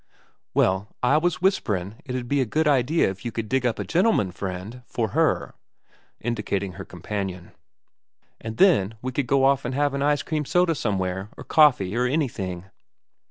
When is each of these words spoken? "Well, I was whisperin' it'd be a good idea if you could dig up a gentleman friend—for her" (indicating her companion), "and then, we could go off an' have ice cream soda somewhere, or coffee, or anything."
"Well, 0.55 0.95
I 1.03 1.19
was 1.19 1.43
whisperin' 1.43 2.01
it'd 2.05 2.27
be 2.27 2.41
a 2.41 2.45
good 2.47 2.67
idea 2.67 3.11
if 3.11 3.23
you 3.23 3.31
could 3.31 3.47
dig 3.47 3.67
up 3.67 3.77
a 3.77 3.83
gentleman 3.83 4.31
friend—for 4.31 5.09
her" 5.09 5.53
(indicating 6.19 6.71
her 6.71 6.85
companion), 6.85 7.51
"and 8.39 8.57
then, 8.57 8.95
we 9.03 9.11
could 9.11 9.27
go 9.27 9.43
off 9.45 9.63
an' 9.63 9.73
have 9.73 9.93
ice 9.93 10.23
cream 10.23 10.43
soda 10.45 10.73
somewhere, 10.73 11.29
or 11.37 11.43
coffee, 11.43 11.95
or 11.95 12.07
anything." 12.07 12.65